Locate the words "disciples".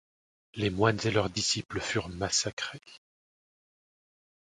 1.29-1.79